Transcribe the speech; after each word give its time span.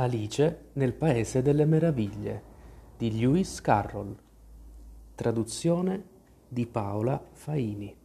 Alice 0.00 0.66
nel 0.74 0.92
Paese 0.92 1.42
delle 1.42 1.64
Meraviglie 1.64 2.42
di 2.96 3.18
Lewis 3.18 3.60
Carroll. 3.60 4.16
Traduzione 5.16 6.04
di 6.46 6.66
Paola 6.66 7.20
Faini. 7.32 7.96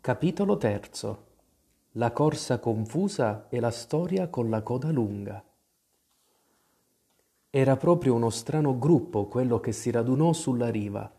Capitolo 0.00 0.56
terzo. 0.56 1.26
La 1.94 2.12
corsa 2.12 2.60
confusa 2.60 3.48
e 3.48 3.58
la 3.58 3.72
storia 3.72 4.28
con 4.28 4.48
la 4.50 4.62
coda 4.62 4.92
lunga. 4.92 5.42
Era 7.50 7.76
proprio 7.76 8.14
uno 8.14 8.30
strano 8.30 8.78
gruppo 8.78 9.26
quello 9.26 9.58
che 9.58 9.72
si 9.72 9.90
radunò 9.90 10.32
sulla 10.32 10.68
riva. 10.68 11.12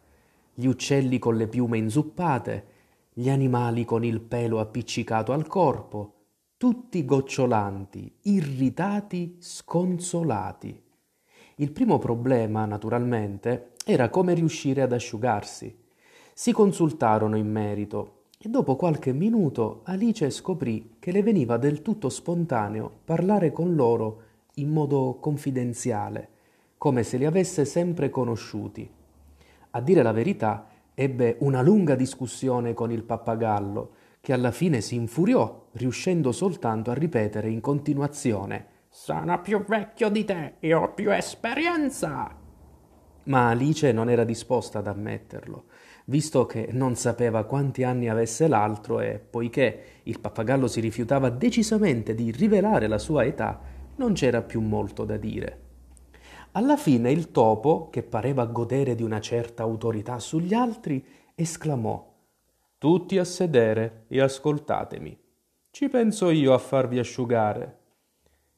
Gli 0.53 0.67
uccelli 0.67 1.19
con 1.19 1.35
le 1.35 1.49
piume 1.49 1.79
inzuppate, 1.79 2.67
gli 3.11 3.29
animali 3.29 3.83
con 3.83 4.05
il 4.05 4.21
pelo 4.21 4.61
appiccicato 4.61 5.33
al 5.33 5.47
corpo, 5.47 6.12
tutti 6.63 7.03
gocciolanti, 7.03 8.09
irritati, 8.21 9.35
sconsolati. 9.39 10.81
Il 11.55 11.73
primo 11.73 11.99
problema, 11.99 12.63
naturalmente, 12.63 13.71
era 13.83 14.07
come 14.07 14.33
riuscire 14.33 14.81
ad 14.81 14.93
asciugarsi. 14.93 15.77
Si 16.33 16.53
consultarono 16.53 17.35
in 17.35 17.51
merito 17.51 18.27
e 18.39 18.47
dopo 18.47 18.77
qualche 18.77 19.11
minuto 19.11 19.81
Alice 19.83 20.29
scoprì 20.29 20.95
che 20.99 21.11
le 21.11 21.21
veniva 21.21 21.57
del 21.57 21.81
tutto 21.81 22.07
spontaneo 22.07 22.89
parlare 23.03 23.51
con 23.51 23.75
loro 23.75 24.21
in 24.53 24.69
modo 24.69 25.17
confidenziale, 25.19 26.29
come 26.77 27.03
se 27.03 27.17
li 27.17 27.25
avesse 27.25 27.65
sempre 27.65 28.09
conosciuti. 28.09 28.89
A 29.71 29.81
dire 29.81 30.01
la 30.01 30.13
verità, 30.13 30.69
ebbe 30.93 31.35
una 31.39 31.61
lunga 31.61 31.95
discussione 31.95 32.73
con 32.73 32.89
il 32.89 33.03
pappagallo, 33.03 33.95
che 34.23 34.31
alla 34.31 34.51
fine 34.51 34.79
si 34.79 34.95
infuriò, 34.95 35.67
riuscendo 35.73 36.31
soltanto 36.31 36.91
a 36.91 36.93
ripetere 36.93 37.49
in 37.49 37.59
continuazione 37.59 38.67
Sono 38.87 39.41
più 39.41 39.65
vecchio 39.65 40.07
di 40.07 40.23
te 40.23 40.53
e 40.59 40.73
ho 40.73 40.93
più 40.93 41.11
esperienza. 41.11 42.33
Ma 43.23 43.49
Alice 43.49 43.91
non 43.91 44.09
era 44.09 44.23
disposta 44.23 44.79
ad 44.79 44.87
ammetterlo, 44.87 45.65
visto 46.05 46.45
che 46.45 46.69
non 46.71 46.95
sapeva 46.95 47.43
quanti 47.43 47.83
anni 47.83 48.07
avesse 48.07 48.47
l'altro 48.47 49.01
e, 49.01 49.19
poiché 49.19 49.83
il 50.03 50.21
pappagallo 50.21 50.67
si 50.67 50.79
rifiutava 50.79 51.29
decisamente 51.29 52.15
di 52.15 52.31
rivelare 52.31 52.87
la 52.87 52.99
sua 52.99 53.25
età, 53.25 53.59
non 53.97 54.13
c'era 54.13 54.41
più 54.41 54.61
molto 54.61 55.03
da 55.03 55.17
dire. 55.17 55.59
Alla 56.53 56.77
fine 56.77 57.11
il 57.11 57.31
topo, 57.31 57.89
che 57.89 58.03
pareva 58.03 58.45
godere 58.45 58.95
di 58.95 59.03
una 59.03 59.19
certa 59.19 59.63
autorità 59.63 60.17
sugli 60.19 60.53
altri, 60.53 61.05
esclamò 61.35 62.11
tutti 62.83 63.17
a 63.17 63.23
sedere 63.23 64.03
e 64.09 64.19
ascoltatemi. 64.19 65.17
Ci 65.71 65.87
penso 65.87 66.29
io 66.29 66.53
a 66.53 66.57
farvi 66.57 66.99
asciugare. 66.99 67.77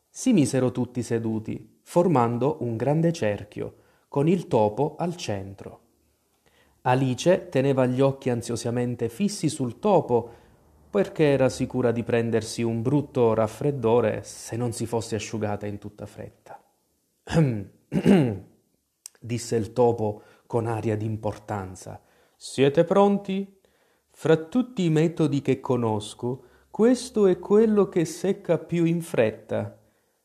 Si 0.10 0.34
misero 0.34 0.72
tutti 0.72 1.04
seduti, 1.04 1.78
formando 1.84 2.58
un 2.62 2.76
grande 2.76 3.14
cerchio, 3.14 3.76
con 4.08 4.28
il 4.28 4.48
topo 4.48 4.96
al 4.98 5.16
centro. 5.16 5.82
Alice 6.82 7.50
teneva 7.50 7.86
gli 7.86 8.02
occhi 8.02 8.32
ansiosamente 8.32 9.10
fissi 9.10 9.48
sul 9.48 9.78
topo, 9.78 10.28
perché 10.90 11.26
era 11.26 11.48
sicura 11.48 11.92
di 11.92 12.02
prendersi 12.02 12.64
un 12.64 12.82
brutto 12.82 13.36
raffreddore 13.36 14.24
se 14.24 14.56
non 14.56 14.72
si 14.72 14.88
fosse 14.88 15.14
asciugata 15.14 15.68
in 15.68 15.78
tutta 15.78 16.08
fretta. 16.08 16.60
disse 19.22 19.56
il 19.56 19.72
topo 19.72 20.22
con 20.48 20.66
aria 20.66 20.98
d'importanza. 20.98 22.02
Siete 22.36 22.84
pronti? 22.86 23.55
Fra 24.18 24.38
tutti 24.38 24.86
i 24.86 24.90
metodi 24.90 25.42
che 25.42 25.60
conosco, 25.60 26.44
questo 26.72 27.28
è 27.28 27.38
quello 27.38 27.90
che 27.90 28.06
secca 28.06 28.58
più 28.58 28.86
in 28.86 29.02
fretta. 29.02 29.78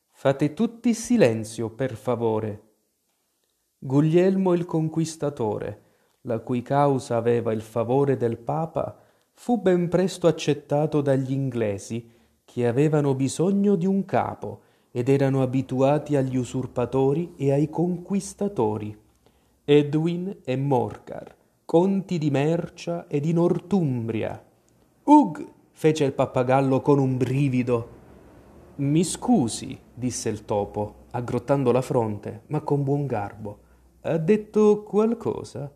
Fate 0.09 0.53
tutti 0.53 0.93
silenzio, 0.93 1.69
per 1.69 1.97
favore. 1.97 2.61
Guglielmo 3.77 4.53
il 4.53 4.63
Conquistatore, 4.63 5.81
la 6.21 6.39
cui 6.39 6.61
causa 6.61 7.17
aveva 7.17 7.51
il 7.51 7.61
favore 7.61 8.15
del 8.15 8.37
Papa, 8.37 8.97
fu 9.33 9.59
ben 9.59 9.89
presto 9.89 10.25
accettato 10.27 11.01
dagli 11.01 11.33
inglesi, 11.33 12.09
che 12.45 12.67
avevano 12.67 13.13
bisogno 13.13 13.75
di 13.75 13.85
un 13.85 14.05
capo 14.05 14.61
ed 14.89 15.09
erano 15.09 15.41
abituati 15.41 16.15
agli 16.15 16.37
usurpatori 16.37 17.33
e 17.35 17.51
ai 17.51 17.69
conquistatori. 17.69 18.97
Edwin 19.65 20.37
e 20.45 20.55
Morcar 20.55 21.39
conti 21.71 22.17
di 22.17 22.29
Mercia 22.29 23.07
e 23.07 23.21
di 23.21 23.31
Nortumbria. 23.31 24.45
Ugh! 25.03 25.51
fece 25.71 26.03
il 26.03 26.11
pappagallo 26.11 26.81
con 26.81 26.99
un 26.99 27.15
brivido. 27.15 27.89
Mi 28.79 29.05
scusi, 29.05 29.79
disse 29.93 30.27
il 30.27 30.43
topo, 30.43 31.05
aggrottando 31.11 31.71
la 31.71 31.81
fronte, 31.81 32.41
ma 32.47 32.59
con 32.59 32.83
buon 32.83 33.05
garbo. 33.05 33.59
Ha 34.01 34.17
detto 34.17 34.83
qualcosa? 34.83 35.73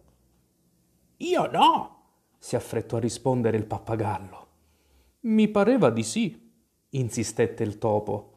Io 1.15 1.49
no, 1.49 1.99
si 2.39 2.57
affrettò 2.57 2.97
a 2.97 2.99
rispondere 2.99 3.55
il 3.55 3.65
pappagallo. 3.65 4.47
Mi 5.21 5.47
pareva 5.47 5.91
di 5.91 6.03
sì, 6.03 6.51
insistette 6.89 7.63
il 7.63 7.77
topo. 7.77 8.33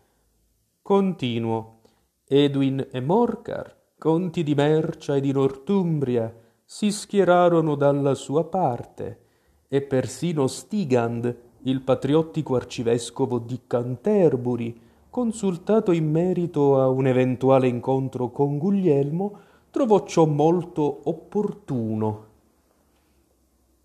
Continuo. 0.81 1.81
Edwin 2.25 2.87
e 2.93 3.01
Morcar, 3.01 3.95
conti 3.99 4.45
di 4.45 4.55
Mercia 4.55 5.17
e 5.17 5.21
di 5.21 5.33
Nortumbria, 5.33 6.47
si 6.71 6.93
schierarono 6.93 7.77
dalla 7.77 8.13
sua 8.13 8.45
parte 8.45 9.21
e 9.69 9.81
persino 9.81 10.47
Stigand, 10.47 11.37
il 11.63 11.81
patriottico 11.81 12.57
arcivescovo 12.57 13.39
di 13.39 13.61
Canterbury, 13.67 14.79
consultato 15.09 15.93
in 15.93 16.11
merito 16.11 16.79
a 16.79 16.91
un 16.91 17.07
eventuale 17.07 17.69
incontro 17.69 18.29
con 18.29 18.59
Guglielmo, 18.59 19.39
trovò 19.71 20.05
ciò 20.05 20.27
molto 20.27 21.01
opportuno. 21.05 22.27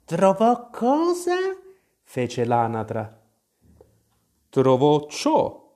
Trovò 0.04 0.70
cosa? 0.70 1.36
fece 2.04 2.44
l'anatra. 2.44 3.18
Trovò 4.50 5.08
ciò, 5.08 5.72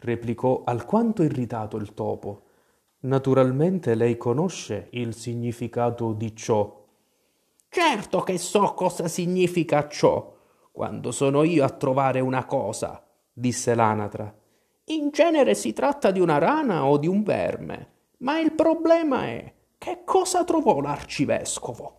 replicò 0.00 0.60
alquanto 0.66 1.22
irritato 1.22 1.78
il 1.78 1.94
topo. 1.94 2.42
Naturalmente 3.02 3.94
lei 3.94 4.18
conosce 4.18 4.88
il 4.92 5.14
significato 5.14 6.12
di 6.12 6.36
ciò. 6.36 6.84
Certo 7.68 8.20
che 8.20 8.36
so 8.36 8.74
cosa 8.74 9.08
significa 9.08 9.88
ciò, 9.88 10.36
quando 10.70 11.10
sono 11.10 11.42
io 11.42 11.64
a 11.64 11.70
trovare 11.70 12.20
una 12.20 12.44
cosa, 12.44 13.02
disse 13.32 13.74
l'anatra. 13.74 14.34
In 14.86 15.10
genere 15.10 15.54
si 15.54 15.72
tratta 15.72 16.10
di 16.10 16.20
una 16.20 16.38
rana 16.38 16.84
o 16.84 16.98
di 16.98 17.06
un 17.06 17.22
verme, 17.22 17.92
ma 18.18 18.38
il 18.38 18.52
problema 18.52 19.24
è 19.24 19.54
che 19.78 20.02
cosa 20.04 20.44
trovò 20.44 20.80
l'arcivescovo? 20.80 21.94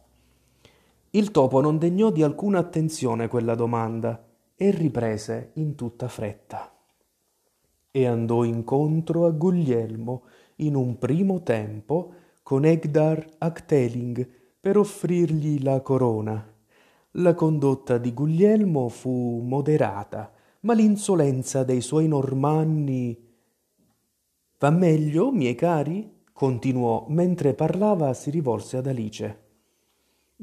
Il 1.12 1.32
topo 1.32 1.62
non 1.62 1.80
degnò 1.80 2.12
di 2.12 2.22
alcuna 2.22 2.60
attenzione 2.60 3.28
quella 3.28 3.56
domanda 3.56 4.24
e 4.56 4.70
riprese 4.70 5.52
in 5.56 5.74
tutta 5.74 6.08
fretta. 6.08 6.72
E 7.90 8.06
andò 8.06 8.44
incontro 8.44 9.26
a 9.26 9.32
Guglielmo, 9.32 10.24
in 10.62 10.76
un 10.76 10.98
primo 10.98 11.42
tempo 11.44 12.14
con 12.44 12.66
Egdar 12.66 13.26
Acteling 13.38 14.28
per 14.60 14.78
offrirgli 14.78 15.62
la 15.62 15.82
corona. 15.82 16.48
La 17.16 17.34
condotta 17.34 17.98
di 17.98 18.14
Guglielmo 18.14 18.88
fu 18.90 19.42
moderata, 19.44 20.32
ma 20.62 20.74
l'insolenza 20.74 21.64
dei 21.64 21.82
suoi 21.82 22.08
normanni. 22.08 23.18
Va 24.60 24.70
meglio, 24.70 25.32
miei 25.32 25.56
cari? 25.56 26.20
continuò 26.32 27.06
mentre 27.10 27.54
parlava 27.54 28.14
si 28.14 28.30
rivolse 28.32 28.78
ad 28.78 28.88
Alice. 28.88 29.50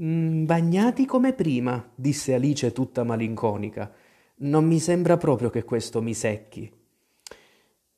Mm, 0.00 0.44
bagnati 0.44 1.06
come 1.06 1.32
prima, 1.32 1.90
disse 1.94 2.34
Alice 2.34 2.72
tutta 2.72 3.02
malinconica. 3.02 3.92
Non 4.40 4.64
mi 4.64 4.78
sembra 4.78 5.16
proprio 5.16 5.50
che 5.50 5.64
questo 5.64 6.00
mi 6.00 6.14
secchi. 6.14 6.77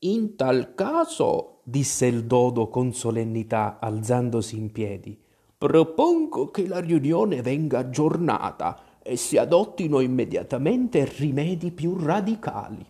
In 0.02 0.34
tal 0.34 0.74
caso 0.74 1.60
disse 1.62 2.06
il 2.06 2.24
dodo 2.24 2.68
con 2.68 2.94
solennità 2.94 3.76
alzandosi 3.78 4.56
in 4.56 4.72
piedi, 4.72 5.20
propongo 5.58 6.50
che 6.50 6.66
la 6.66 6.80
riunione 6.80 7.42
venga 7.42 7.80
aggiornata 7.80 8.98
e 9.02 9.16
si 9.16 9.36
adottino 9.36 10.00
immediatamente 10.00 11.04
rimedi 11.04 11.70
più 11.70 11.98
radicali. 11.98 12.82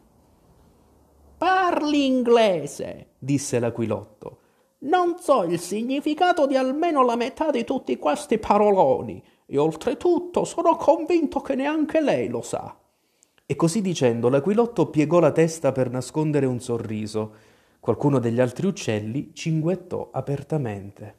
Parli 1.37 2.07
inglese, 2.07 3.15
disse 3.19 3.59
l'aquilotto. 3.59 4.39
Non 4.83 5.17
so 5.19 5.43
il 5.43 5.59
significato 5.59 6.47
di 6.47 6.55
almeno 6.55 7.05
la 7.05 7.17
metà 7.17 7.51
di 7.51 7.65
tutti 7.65 7.99
questi 7.99 8.39
paroloni 8.39 9.21
e 9.47 9.59
oltretutto 9.59 10.45
sono 10.45 10.77
convinto 10.77 11.41
che 11.41 11.57
neanche 11.57 12.01
lei 12.01 12.29
lo 12.29 12.41
sa. 12.41 12.80
E 13.51 13.57
così 13.57 13.81
dicendo 13.81 14.29
l'aquilotto 14.29 14.91
piegò 14.91 15.19
la 15.19 15.33
testa 15.33 15.73
per 15.73 15.91
nascondere 15.91 16.47
un 16.47 16.61
sorriso 16.61 17.35
Qualcuno 17.81 18.21
degli 18.21 18.39
altri 18.39 18.69
uccelli 18.69 19.33
cinguettò 19.33 20.11
apertamente. 20.13 21.15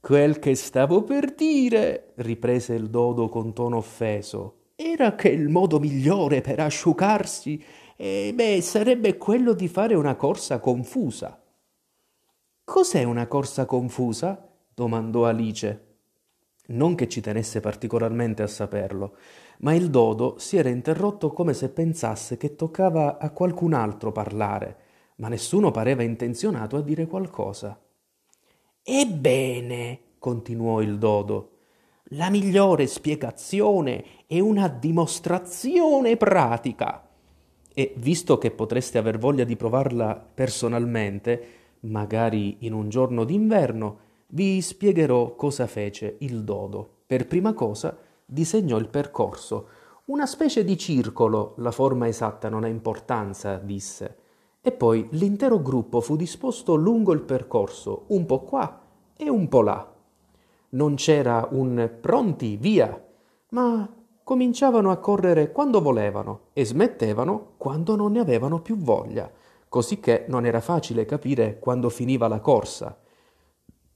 Quel 0.00 0.38
che 0.38 0.54
stavo 0.54 1.02
per 1.02 1.34
dire, 1.34 2.12
riprese 2.14 2.72
il 2.72 2.88
dodo 2.88 3.28
con 3.28 3.52
tono 3.52 3.76
offeso, 3.76 4.68
era 4.76 5.14
che 5.14 5.28
il 5.28 5.50
modo 5.50 5.78
migliore 5.78 6.40
per 6.40 6.60
asciugarsi 6.60 7.62
E 7.98 8.32
beh, 8.34 8.62
sarebbe 8.62 9.18
quello 9.18 9.52
di 9.52 9.68
fare 9.68 9.94
una 9.96 10.16
corsa 10.16 10.58
confusa. 10.58 11.38
Cos'è 12.64 13.02
una 13.02 13.26
corsa 13.26 13.66
confusa? 13.66 14.48
domandò 14.72 15.26
Alice. 15.26 15.89
Non 16.70 16.94
che 16.94 17.08
ci 17.08 17.20
tenesse 17.20 17.60
particolarmente 17.60 18.42
a 18.42 18.46
saperlo, 18.46 19.16
ma 19.58 19.74
il 19.74 19.90
dodo 19.90 20.36
si 20.38 20.56
era 20.56 20.68
interrotto 20.68 21.32
come 21.32 21.52
se 21.52 21.68
pensasse 21.68 22.36
che 22.36 22.54
toccava 22.54 23.18
a 23.18 23.30
qualcun 23.30 23.72
altro 23.72 24.12
parlare, 24.12 24.76
ma 25.16 25.28
nessuno 25.28 25.70
pareva 25.70 26.02
intenzionato 26.02 26.76
a 26.76 26.82
dire 26.82 27.06
qualcosa. 27.06 27.78
Ebbene, 28.82 30.00
continuò 30.18 30.80
il 30.80 30.96
dodo, 30.98 31.58
la 32.14 32.30
migliore 32.30 32.86
spiegazione 32.86 34.04
è 34.26 34.38
una 34.38 34.68
dimostrazione 34.68 36.16
pratica. 36.16 37.06
E 37.72 37.94
visto 37.96 38.38
che 38.38 38.50
potreste 38.50 38.98
aver 38.98 39.18
voglia 39.18 39.44
di 39.44 39.56
provarla 39.56 40.14
personalmente, 40.14 41.44
magari 41.80 42.58
in 42.60 42.72
un 42.72 42.88
giorno 42.88 43.24
d'inverno, 43.24 43.98
vi 44.30 44.60
spiegherò 44.60 45.34
cosa 45.34 45.66
fece 45.66 46.16
il 46.20 46.44
dodo. 46.44 46.98
Per 47.06 47.26
prima 47.26 47.52
cosa 47.52 47.96
disegnò 48.24 48.78
il 48.78 48.88
percorso, 48.88 49.68
una 50.06 50.26
specie 50.26 50.64
di 50.64 50.76
circolo, 50.76 51.54
la 51.58 51.70
forma 51.70 52.08
esatta 52.08 52.48
non 52.48 52.64
ha 52.64 52.68
importanza, 52.68 53.56
disse. 53.56 54.16
E 54.60 54.72
poi 54.72 55.06
l'intero 55.12 55.62
gruppo 55.62 56.00
fu 56.00 56.16
disposto 56.16 56.74
lungo 56.74 57.12
il 57.12 57.22
percorso, 57.22 58.04
un 58.08 58.26
po' 58.26 58.40
qua 58.40 58.80
e 59.16 59.28
un 59.28 59.48
po' 59.48 59.62
là. 59.62 59.94
Non 60.70 60.94
c'era 60.96 61.48
un 61.52 61.90
pronti, 62.00 62.56
via, 62.56 63.04
ma 63.50 63.88
cominciavano 64.22 64.90
a 64.90 64.98
correre 64.98 65.50
quando 65.50 65.80
volevano 65.80 66.48
e 66.52 66.64
smettevano 66.64 67.54
quando 67.56 67.96
non 67.96 68.12
ne 68.12 68.20
avevano 68.20 68.60
più 68.60 68.76
voglia, 68.76 69.30
cosicché 69.68 70.26
non 70.28 70.46
era 70.46 70.60
facile 70.60 71.04
capire 71.04 71.58
quando 71.58 71.88
finiva 71.88 72.28
la 72.28 72.40
corsa. 72.40 72.96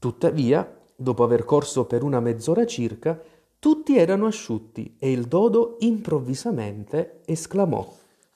Tuttavia, 0.04 0.70
dopo 0.94 1.24
aver 1.24 1.46
corso 1.46 1.86
per 1.86 2.02
una 2.02 2.20
mezz'ora 2.20 2.66
circa, 2.66 3.18
tutti 3.58 3.96
erano 3.96 4.26
asciutti 4.26 4.96
e 4.98 5.10
il 5.10 5.24
dodo 5.24 5.76
improvvisamente 5.78 7.22
esclamò 7.24 7.90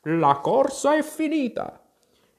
La 0.05 0.41
corsa 0.43 0.97
è 0.97 1.03
finita! 1.03 1.85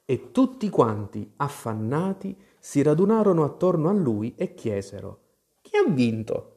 E 0.03 0.31
tutti 0.31 0.67
quanti, 0.69 1.31
affannati, 1.35 2.35
si 2.57 2.81
radunarono 2.81 3.43
attorno 3.43 3.89
a 3.89 3.93
lui 3.93 4.33
e 4.35 4.55
chiesero 4.55 5.19
Chi 5.61 5.77
ha 5.77 5.87
vinto? 5.87 6.53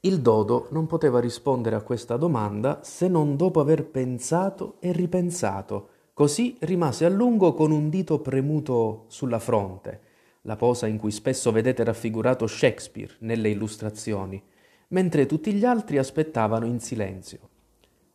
Il 0.00 0.22
dodo 0.22 0.66
non 0.70 0.88
poteva 0.88 1.20
rispondere 1.20 1.76
a 1.76 1.82
questa 1.82 2.16
domanda 2.16 2.80
se 2.82 3.06
non 3.06 3.36
dopo 3.36 3.60
aver 3.60 3.86
pensato 3.86 4.78
e 4.80 4.90
ripensato, 4.90 5.90
così 6.12 6.56
rimase 6.58 7.04
a 7.04 7.08
lungo 7.08 7.54
con 7.54 7.70
un 7.70 7.88
dito 7.88 8.18
premuto 8.18 9.04
sulla 9.06 9.38
fronte, 9.38 10.08
la 10.50 10.56
posa 10.56 10.88
in 10.88 10.98
cui 10.98 11.12
spesso 11.12 11.52
vedete 11.52 11.84
raffigurato 11.84 12.48
Shakespeare 12.48 13.14
nelle 13.20 13.50
illustrazioni, 13.50 14.42
mentre 14.88 15.24
tutti 15.24 15.52
gli 15.52 15.64
altri 15.64 15.96
aspettavano 15.96 16.66
in 16.66 16.80
silenzio. 16.80 17.38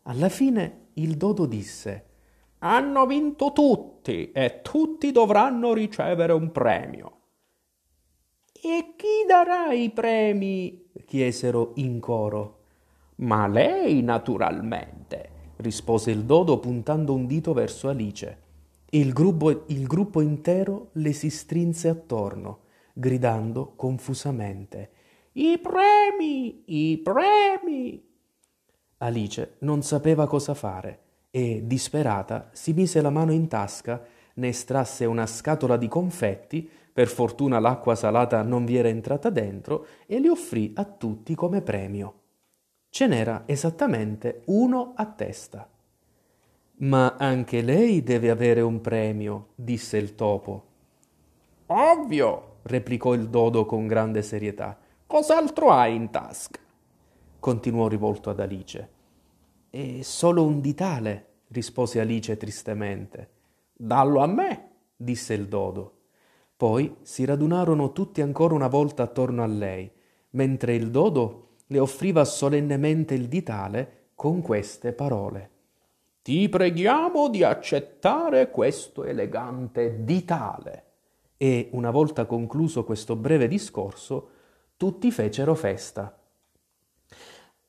Alla 0.03 0.27
fine 0.27 0.87
il 0.95 1.15
dodo 1.15 1.45
disse 1.45 2.03
Hanno 2.59 3.05
vinto 3.05 3.53
tutti 3.53 4.33
e 4.33 4.59
tutti 4.61 5.13
dovranno 5.13 5.73
ricevere 5.73 6.33
un 6.33 6.51
premio. 6.51 7.19
E 8.51 8.95
chi 8.97 9.25
darà 9.25 9.71
i 9.71 9.89
premi? 9.91 10.89
chiesero 11.05 11.71
in 11.75 12.01
coro. 12.01 12.63
Ma 13.17 13.47
lei, 13.47 14.01
naturalmente, 14.01 15.53
rispose 15.57 16.11
il 16.11 16.25
dodo 16.25 16.59
puntando 16.59 17.13
un 17.13 17.27
dito 17.27 17.53
verso 17.53 17.87
Alice. 17.87 18.44
Il 18.89 19.13
gruppo, 19.13 19.65
il 19.67 19.87
gruppo 19.87 20.21
intero 20.21 20.89
le 20.93 21.11
si 21.13 21.29
strinse 21.29 21.89
attorno, 21.89 22.59
gridando 22.93 23.73
confusamente 23.75 24.91
I 25.33 25.59
premi! 25.59 26.63
I 26.65 26.97
premi! 26.99 28.03
Alice 28.99 29.55
non 29.59 29.81
sapeva 29.81 30.27
cosa 30.27 30.53
fare 30.53 30.99
e, 31.29 31.63
disperata, 31.65 32.49
si 32.53 32.71
mise 32.71 33.01
la 33.01 33.09
mano 33.09 33.33
in 33.33 33.49
tasca, 33.49 34.01
ne 34.35 34.47
estrasse 34.47 35.03
una 35.03 35.25
scatola 35.25 35.75
di 35.75 35.89
confetti, 35.89 36.69
per 36.93 37.09
fortuna 37.09 37.59
l'acqua 37.59 37.95
salata 37.95 38.41
non 38.41 38.63
vi 38.63 38.77
era 38.77 38.87
entrata 38.87 39.29
dentro, 39.29 39.85
e 40.05 40.19
li 40.19 40.29
offrì 40.29 40.71
a 40.75 40.85
tutti 40.85 41.35
come 41.35 41.61
premio. 41.61 42.21
Ce 42.89 43.05
n'era 43.07 43.43
esattamente 43.47 44.43
uno 44.45 44.93
a 44.95 45.05
testa. 45.05 45.69
Ma 46.77 47.15
anche 47.17 47.61
lei 47.61 48.03
deve 48.03 48.29
avere 48.29 48.61
un 48.61 48.81
premio, 48.81 49.49
disse 49.55 49.97
il 49.97 50.15
topo. 50.15 50.63
Ovvio, 51.67 52.57
replicò 52.63 53.13
il 53.13 53.29
dodo 53.29 53.65
con 53.65 53.87
grande 53.87 54.21
serietà. 54.21 54.77
Cos'altro 55.07 55.71
hai 55.71 55.95
in 55.95 56.09
tasca? 56.09 56.59
continuò 57.45 57.87
rivolto 57.87 58.31
ad 58.31 58.39
Alice. 58.39 58.89
È 59.69 60.01
solo 60.01 60.43
un 60.43 60.61
ditale, 60.61 61.43
rispose 61.49 61.99
Alice 61.99 62.35
tristemente. 62.37 63.29
Dallo 63.71 64.21
a 64.21 64.25
me, 64.25 64.69
disse 64.95 65.35
il 65.35 65.47
dodo. 65.47 66.05
Poi 66.57 66.95
si 67.03 67.23
radunarono 67.23 67.91
tutti 67.91 68.21
ancora 68.21 68.55
una 68.55 68.67
volta 68.67 69.03
attorno 69.03 69.43
a 69.43 69.45
lei, 69.45 69.91
mentre 70.31 70.73
il 70.73 70.89
dodo 70.89 71.57
le 71.67 71.77
offriva 71.77 72.25
solennemente 72.25 73.13
il 73.13 73.27
ditale 73.27 74.09
con 74.15 74.41
queste 74.41 74.91
parole. 74.93 75.49
Ti 76.25 76.49
preghiamo 76.49 77.29
di 77.29 77.43
accettare 77.43 78.49
questo 78.49 79.03
elegante 79.03 80.03
ditale. 80.03 80.85
E 81.37 81.69
una 81.73 81.91
volta 81.91 82.25
concluso 82.25 82.83
questo 82.83 83.15
breve 83.15 83.47
discorso, 83.47 84.29
tutti 84.75 85.11
fecero 85.11 85.53
festa. 85.53 86.19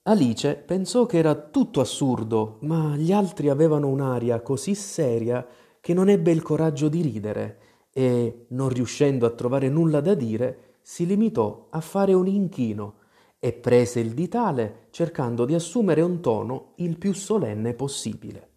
Alice 0.04 0.54
pensò 0.54 1.04
che 1.04 1.18
era 1.18 1.34
tutto 1.34 1.82
assurdo, 1.82 2.56
ma 2.60 2.96
gli 2.96 3.12
altri 3.12 3.50
avevano 3.50 3.88
un'aria 3.88 4.40
così 4.40 4.74
seria 4.74 5.46
che 5.78 5.92
non 5.92 6.08
ebbe 6.08 6.30
il 6.30 6.40
coraggio 6.40 6.88
di 6.88 7.02
ridere 7.02 7.58
e, 7.92 8.46
non 8.48 8.70
riuscendo 8.70 9.26
a 9.26 9.32
trovare 9.32 9.68
nulla 9.68 10.00
da 10.00 10.14
dire, 10.14 10.76
si 10.80 11.04
limitò 11.04 11.66
a 11.68 11.80
fare 11.82 12.14
un 12.14 12.26
inchino 12.26 12.94
e 13.38 13.52
prese 13.52 14.00
il 14.00 14.12
ditale 14.12 14.86
cercando 14.90 15.44
di 15.44 15.54
assumere 15.54 16.00
un 16.00 16.20
tono 16.20 16.72
il 16.76 16.96
più 16.96 17.12
solenne 17.12 17.74
possibile. 17.74 18.48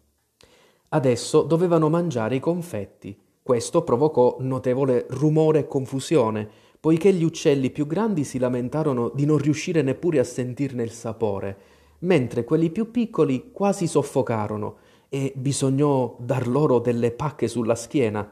Adesso 0.88 1.42
dovevano 1.42 1.88
mangiare 1.88 2.36
i 2.36 2.40
confetti. 2.40 3.16
Questo 3.42 3.82
provocò 3.82 4.36
notevole 4.40 5.06
rumore 5.10 5.60
e 5.60 5.66
confusione, 5.66 6.48
poiché 6.80 7.12
gli 7.12 7.24
uccelli 7.24 7.70
più 7.70 7.86
grandi 7.86 8.24
si 8.24 8.38
lamentarono 8.38 9.10
di 9.14 9.26
non 9.26 9.38
riuscire 9.38 9.82
neppure 9.82 10.18
a 10.18 10.24
sentirne 10.24 10.82
il 10.82 10.90
sapore, 10.90 11.56
mentre 12.00 12.44
quelli 12.44 12.70
più 12.70 12.90
piccoli 12.90 13.50
quasi 13.52 13.86
soffocarono 13.86 14.76
e 15.08 15.32
bisognò 15.36 16.16
dar 16.18 16.48
loro 16.48 16.78
delle 16.78 17.10
pacche 17.10 17.48
sulla 17.48 17.74
schiena. 17.74 18.28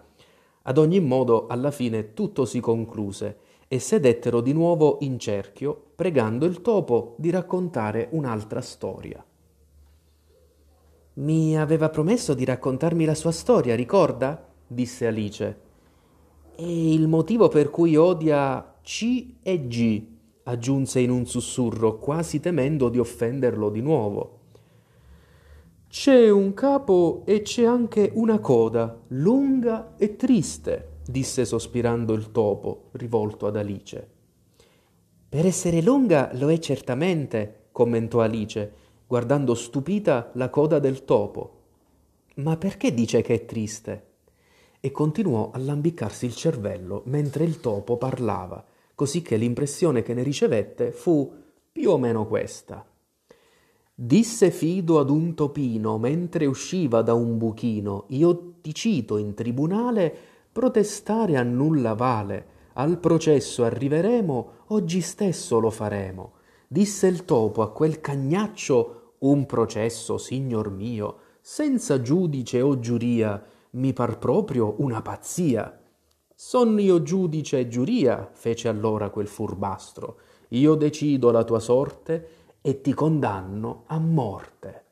Ad 0.63 0.79
ogni 0.79 1.01
modo, 1.01 1.47
alla 1.47 1.71
fine 1.71 2.15
tutto 2.15 2.45
si 2.45 2.61
concluse 2.61 3.39
e 3.69 3.79
sedettero 3.79 4.41
di 4.41 4.53
nuovo 4.53 4.97
in 5.03 5.19
cerchio, 5.19 5.91
pregando 5.95 6.47
il 6.47 6.63
topo 6.63 7.15
di 7.19 7.31
raccontare 7.31 8.09
un'altra 8.13 8.63
storia. 8.63 9.23
Mi 11.15 11.59
aveva 11.59 11.91
promesso 11.91 12.33
di 12.33 12.45
raccontarmi 12.45 13.05
la 13.05 13.15
sua 13.15 13.33
storia, 13.33 13.75
ricorda? 13.75 14.47
disse 14.67 15.07
Alice. 15.07 15.61
E 16.55 16.93
il 16.93 17.09
motivo 17.09 17.49
per 17.49 17.71
cui 17.71 17.97
odia 17.97 18.77
C 18.83 19.35
e 19.43 19.67
G, 19.67 20.03
aggiunse 20.45 21.01
in 21.01 21.11
un 21.11 21.27
sussurro, 21.27 21.99
quasi 21.99 22.41
temendo 22.41 22.89
di 22.89 22.99
offenderlo 22.99 23.69
di 23.69 23.83
nuovo. 23.83 24.37
C'è 25.89 26.31
un 26.31 26.55
capo 26.55 27.23
e 27.25 27.43
c'è 27.43 27.65
anche 27.65 28.11
una 28.15 28.39
coda, 28.39 28.99
lunga 29.09 29.95
e 29.97 30.17
triste, 30.17 30.98
disse 31.09 31.47
sospirando 31.47 32.13
il 32.13 32.31
topo, 32.33 32.91
rivolto 32.93 33.47
ad 33.47 33.57
Alice. 33.57 34.09
Per 35.27 35.47
essere 35.47 35.81
lunga 35.81 36.31
lo 36.35 36.51
è 36.51 36.59
certamente, 36.59 37.69
commentò 37.73 38.21
Alice, 38.21 38.73
guardando 39.07 39.55
stupita 39.55 40.31
la 40.35 40.51
coda 40.51 40.79
del 40.79 41.07
topo. 41.07 41.55
Ma 42.37 42.59
perché 42.59 42.93
dice 42.93 43.23
che 43.23 43.35
è 43.35 43.45
triste? 43.47 44.07
E 44.81 44.91
continuò 44.91 45.51
a 45.51 45.57
lambiccarsi 45.57 46.27
il 46.27 46.35
cervello 46.35 47.03
mentre 47.07 47.45
il 47.45 47.59
topo 47.61 47.97
parlava, 47.97 48.63
così 48.95 49.23
che 49.23 49.39
l'impressione 49.39 50.03
che 50.03 50.13
ne 50.13 50.23
ricevette 50.23 50.93
fu 50.93 51.33
più 51.73 51.91
o 51.91 51.97
meno 51.97 52.27
questa. 52.27 52.87
Disse 53.95 54.51
Fido 54.51 54.99
ad 54.99 55.09
un 55.09 55.35
topino 55.35 55.97
mentre 55.97 56.45
usciva 56.45 57.01
da 57.01 57.15
un 57.15 57.39
buchino, 57.39 58.05
io 58.09 58.57
ti 58.61 58.75
cito 58.75 59.17
in 59.17 59.33
tribunale 59.33 60.37
protestare 60.51 61.37
a 61.37 61.43
nulla 61.43 61.95
vale, 61.95 62.47
al 62.75 62.99
processo 62.99 63.65
arriveremo, 63.65 64.51
oggi 64.69 65.01
stesso 65.01 65.59
lo 65.59 65.71
faremo. 65.71 66.33
Disse 66.67 67.07
il 67.07 67.25
topo 67.25 67.63
a 67.63 67.73
quel 67.73 68.01
cagnaccio, 68.01 69.15
un 69.21 69.47
processo, 69.47 70.19
signor 70.19 70.71
mio, 70.71 71.19
senza 71.41 72.01
giudice 72.01 72.61
o 72.61 72.79
giuria, 72.79 73.43
mi 73.71 73.93
par 73.93 74.19
proprio 74.19 74.77
una 74.79 75.03
pazzia. 75.03 75.81
Son 76.35 76.79
io 76.79 77.03
giudice 77.03 77.59
e 77.59 77.69
giuria, 77.69 78.29
fece 78.33 78.69
allora 78.69 79.11
quel 79.11 79.27
furbastro. 79.27 80.21
Io 80.51 80.75
decido 80.75 81.31
la 81.31 81.45
tua 81.45 81.59
sorte 81.59 82.29
e 82.61 82.81
ti 82.81 82.95
condanno 82.95 83.85
a 83.87 83.99
morte. 83.99 84.85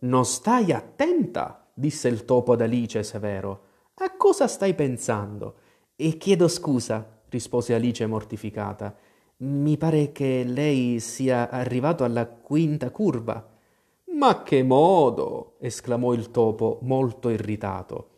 Non 0.00 0.24
stai 0.24 0.72
attenta, 0.72 1.68
disse 1.74 2.08
il 2.08 2.24
topo 2.24 2.52
ad 2.52 2.60
Alice 2.60 3.02
severo. 3.02 3.66
A 4.00 4.12
cosa 4.16 4.46
stai 4.46 4.74
pensando? 4.74 5.54
E 5.96 6.18
chiedo 6.18 6.46
scusa, 6.46 7.04
rispose 7.30 7.74
Alice 7.74 8.06
mortificata. 8.06 8.94
Mi 9.38 9.76
pare 9.76 10.12
che 10.12 10.44
lei 10.44 11.00
sia 11.00 11.50
arrivato 11.50 12.04
alla 12.04 12.28
quinta 12.28 12.92
curva. 12.92 13.44
Ma 14.12 14.44
che 14.44 14.62
modo! 14.62 15.56
esclamò 15.58 16.12
il 16.12 16.30
topo, 16.30 16.78
molto 16.82 17.28
irritato. 17.28 18.10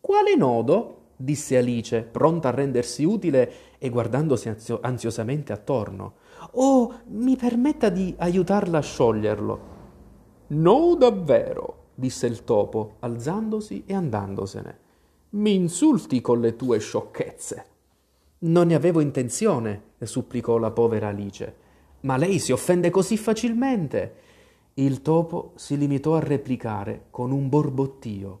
Quale 0.00 0.36
nodo? 0.36 1.12
disse 1.16 1.56
Alice, 1.56 2.02
pronta 2.02 2.48
a 2.48 2.54
rendersi 2.54 3.04
utile 3.04 3.52
e 3.78 3.88
guardandosi 3.88 4.50
ansio- 4.50 4.80
ansiosamente 4.82 5.54
attorno. 5.54 6.16
Oh, 6.52 7.00
mi 7.06 7.36
permetta 7.36 7.88
di 7.88 8.14
aiutarla 8.18 8.76
a 8.76 8.82
scioglierlo. 8.82 9.60
No, 10.48 10.94
davvero, 10.94 11.86
disse 11.94 12.26
il 12.26 12.44
topo, 12.44 12.96
alzandosi 12.98 13.84
e 13.86 13.94
andandosene. 13.94 14.81
Mi 15.34 15.54
insulti 15.54 16.20
con 16.20 16.42
le 16.42 16.56
tue 16.56 16.78
sciocchezze. 16.78 17.64
Non 18.40 18.66
ne 18.66 18.74
avevo 18.74 19.00
intenzione, 19.00 19.92
supplicò 20.02 20.58
la 20.58 20.70
povera 20.72 21.08
Alice. 21.08 21.56
Ma 22.00 22.18
lei 22.18 22.38
si 22.38 22.52
offende 22.52 22.90
così 22.90 23.16
facilmente. 23.16 24.14
Il 24.74 25.00
topo 25.00 25.52
si 25.54 25.78
limitò 25.78 26.16
a 26.16 26.20
replicare 26.20 27.06
con 27.08 27.30
un 27.30 27.48
borbottio. 27.48 28.40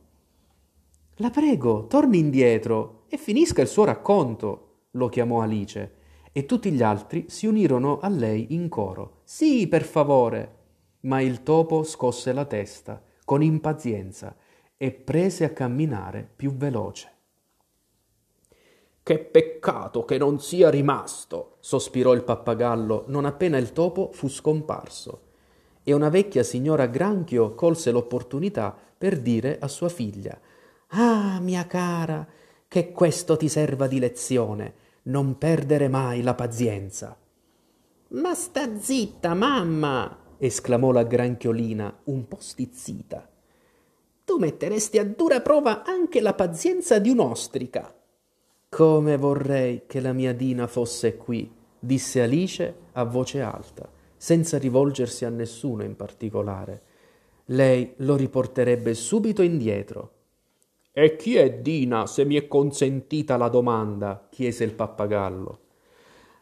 La 1.16 1.30
prego, 1.30 1.86
torni 1.86 2.18
indietro 2.18 3.04
e 3.08 3.16
finisca 3.16 3.62
il 3.62 3.68
suo 3.68 3.84
racconto, 3.84 4.88
lo 4.90 5.08
chiamò 5.08 5.40
Alice, 5.40 5.94
e 6.30 6.44
tutti 6.44 6.70
gli 6.70 6.82
altri 6.82 7.24
si 7.28 7.46
unirono 7.46 8.00
a 8.00 8.08
lei 8.08 8.52
in 8.52 8.68
coro. 8.68 9.20
Sì, 9.24 9.66
per 9.66 9.84
favore. 9.84 10.56
Ma 11.00 11.22
il 11.22 11.42
topo 11.42 11.84
scosse 11.84 12.34
la 12.34 12.44
testa 12.44 13.02
con 13.24 13.42
impazienza 13.42 14.36
e 14.82 14.90
prese 14.90 15.44
a 15.44 15.50
camminare 15.50 16.28
più 16.34 16.56
veloce. 16.56 17.08
Che 19.00 19.18
peccato 19.20 20.04
che 20.04 20.18
non 20.18 20.40
sia 20.40 20.70
rimasto, 20.70 21.58
sospirò 21.60 22.12
il 22.14 22.24
pappagallo 22.24 23.04
non 23.06 23.24
appena 23.24 23.58
il 23.58 23.72
topo 23.72 24.10
fu 24.12 24.26
scomparso. 24.26 25.20
E 25.84 25.92
una 25.92 26.08
vecchia 26.08 26.42
signora 26.42 26.86
Granchio 26.86 27.54
colse 27.54 27.92
l'opportunità 27.92 28.76
per 28.98 29.20
dire 29.20 29.60
a 29.60 29.68
sua 29.68 29.88
figlia 29.88 30.36
Ah, 30.88 31.38
mia 31.38 31.64
cara, 31.68 32.26
che 32.66 32.90
questo 32.90 33.36
ti 33.36 33.48
serva 33.48 33.86
di 33.86 34.00
lezione, 34.00 34.74
non 35.02 35.38
perdere 35.38 35.86
mai 35.86 36.22
la 36.22 36.34
pazienza. 36.34 37.16
Ma 38.08 38.34
sta 38.34 38.80
zitta, 38.80 39.32
mamma! 39.34 40.34
esclamò 40.38 40.90
la 40.90 41.04
granchiolina, 41.04 42.00
un 42.06 42.26
po' 42.26 42.40
stizzita. 42.40 43.28
Tu 44.24 44.38
metteresti 44.38 44.98
a 44.98 45.04
dura 45.04 45.40
prova 45.40 45.82
anche 45.84 46.20
la 46.20 46.34
pazienza 46.34 46.98
di 46.98 47.10
un'ostrica. 47.10 47.94
Come 48.68 49.16
vorrei 49.16 49.82
che 49.86 50.00
la 50.00 50.12
mia 50.12 50.32
Dina 50.32 50.66
fosse 50.66 51.16
qui, 51.16 51.50
disse 51.78 52.22
Alice 52.22 52.74
a 52.92 53.04
voce 53.04 53.40
alta, 53.40 53.90
senza 54.16 54.58
rivolgersi 54.58 55.24
a 55.24 55.30
nessuno 55.30 55.82
in 55.82 55.96
particolare. 55.96 56.82
Lei 57.46 57.92
lo 57.96 58.16
riporterebbe 58.16 58.94
subito 58.94 59.42
indietro 59.42 60.20
e 60.94 61.16
chi 61.16 61.36
è 61.36 61.50
Dina, 61.50 62.06
se 62.06 62.26
mi 62.26 62.36
è 62.36 62.46
consentita 62.46 63.38
la 63.38 63.48
domanda? 63.48 64.28
chiese 64.28 64.62
il 64.64 64.74
pappagallo. 64.74 65.60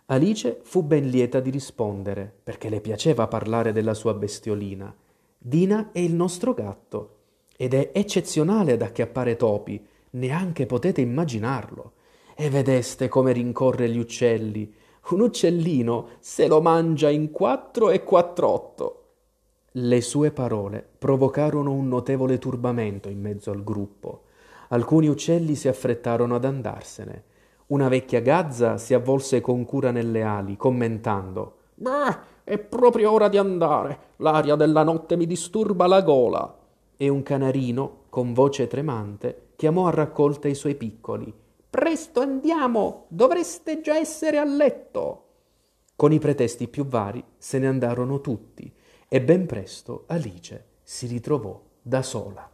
Alice 0.07 0.59
fu 0.65 0.83
ben 0.83 1.09
lieta 1.09 1.39
di 1.39 1.51
rispondere, 1.51 2.41
perché 2.43 2.69
le 2.69 2.81
piaceva 2.81 3.29
parlare 3.29 3.71
della 3.71 3.95
sua 3.95 4.13
bestiolina. 4.13 4.93
Dina 5.39 5.91
è 5.93 6.01
il 6.01 6.15
nostro 6.15 6.53
gatto 6.53 7.19
ed 7.61 7.75
è 7.75 7.91
eccezionale 7.93 8.73
ad 8.73 8.81
acchiappare 8.81 9.37
topi, 9.37 9.87
neanche 10.13 10.65
potete 10.65 11.03
immaginarlo. 11.03 11.93
E 12.35 12.49
vedeste 12.49 13.09
come 13.09 13.33
rincorre 13.33 13.91
gli 13.91 13.99
uccelli. 13.99 14.73
Un 15.11 15.21
uccellino 15.21 16.09
se 16.21 16.49
lo 16.49 16.63
mangia 16.63 17.11
in 17.11 17.31
quattro 17.31 17.91
e 17.91 18.03
quattr'otto. 18.03 19.09
Le 19.73 20.01
sue 20.01 20.31
parole 20.31 20.89
provocarono 20.99 21.71
un 21.71 21.87
notevole 21.87 22.39
turbamento 22.39 23.11
in 23.11 23.21
mezzo 23.21 23.51
al 23.51 23.63
gruppo. 23.63 24.23
Alcuni 24.69 25.09
uccelli 25.09 25.55
si 25.55 25.69
affrettarono 25.69 26.37
ad 26.37 26.47
andarsene. 26.47 27.25
Una 27.67 27.89
vecchia 27.89 28.21
gazza 28.21 28.79
si 28.79 28.95
avvolse 28.95 29.43
con 29.43 29.67
cura 29.67 29.91
nelle 29.91 30.23
ali, 30.23 30.57
commentando 30.57 31.57
Beh, 31.75 32.17
è 32.43 32.57
proprio 32.57 33.13
ora 33.13 33.29
di 33.29 33.37
andare. 33.37 33.99
L'aria 34.17 34.55
della 34.55 34.83
notte 34.83 35.19
mi 35.19 35.27
disturba 35.27 35.87
la 35.87 36.01
gola. 36.01 36.55
E 37.03 37.09
un 37.09 37.23
canarino, 37.23 38.03
con 38.11 38.35
voce 38.35 38.67
tremante, 38.67 39.53
chiamò 39.57 39.87
a 39.87 39.91
raccolta 39.91 40.49
i 40.49 40.55
suoi 40.55 40.75
piccoli. 40.75 41.33
Presto 41.71 42.21
andiamo, 42.21 43.07
dovreste 43.09 43.81
già 43.81 43.97
essere 43.97 44.37
a 44.37 44.45
letto. 44.45 45.25
Con 45.97 46.13
i 46.13 46.19
pretesti 46.19 46.69
più 46.69 46.85
vari 46.85 47.25
se 47.39 47.59
ne 47.59 47.69
andarono 47.69 48.21
tutti 48.21 48.71
e 49.09 49.23
ben 49.23 49.47
presto 49.47 50.05
Alice 50.09 50.65
si 50.83 51.07
ritrovò 51.07 51.59
da 51.81 52.03
sola. 52.03 52.47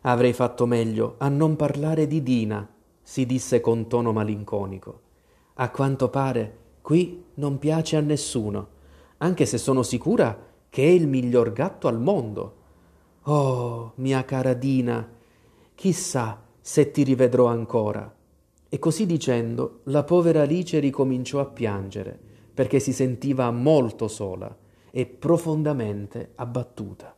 Avrei 0.00 0.32
fatto 0.32 0.64
meglio 0.64 1.16
a 1.18 1.28
non 1.28 1.54
parlare 1.54 2.06
di 2.06 2.22
Dina, 2.22 2.66
si 3.02 3.26
disse 3.26 3.60
con 3.60 3.88
tono 3.88 4.14
malinconico. 4.14 5.00
A 5.56 5.70
quanto 5.70 6.08
pare 6.08 6.58
qui 6.80 7.24
non 7.34 7.58
piace 7.58 7.96
a 7.96 8.00
nessuno, 8.00 8.68
anche 9.18 9.44
se 9.44 9.58
sono 9.58 9.82
sicura 9.82 10.34
che 10.70 10.82
è 10.82 10.88
il 10.88 11.06
miglior 11.06 11.52
gatto 11.52 11.88
al 11.88 12.00
mondo. 12.00 12.64
Oh, 13.28 13.94
mia 13.96 14.24
cara 14.24 14.54
Dina, 14.54 15.04
chissà 15.74 16.44
se 16.60 16.92
ti 16.92 17.02
rivedrò 17.02 17.46
ancora. 17.46 18.14
E 18.68 18.78
così 18.78 19.04
dicendo, 19.04 19.80
la 19.84 20.04
povera 20.04 20.42
Alice 20.42 20.78
ricominciò 20.78 21.40
a 21.40 21.46
piangere, 21.46 22.16
perché 22.54 22.78
si 22.78 22.92
sentiva 22.92 23.50
molto 23.50 24.06
sola 24.06 24.56
e 24.92 25.06
profondamente 25.06 26.34
abbattuta. 26.36 27.16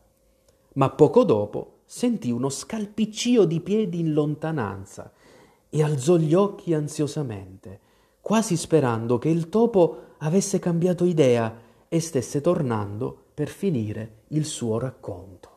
Ma 0.76 0.88
poco 0.88 1.24
dopo 1.24 1.80
sentì 1.84 2.30
uno 2.30 2.48
scalpiccio 2.48 3.44
di 3.44 3.60
piedi 3.60 4.00
in 4.00 4.14
lontananza 4.14 5.12
e 5.68 5.82
alzò 5.82 6.16
gli 6.16 6.32
occhi 6.32 6.72
ansiosamente, 6.72 7.80
quasi 8.22 8.56
sperando 8.56 9.18
che 9.18 9.28
il 9.28 9.50
topo 9.50 10.14
avesse 10.18 10.58
cambiato 10.58 11.04
idea 11.04 11.54
e 11.86 12.00
stesse 12.00 12.40
tornando 12.40 13.24
per 13.34 13.48
finire 13.48 14.22
il 14.28 14.46
suo 14.46 14.78
racconto. 14.78 15.56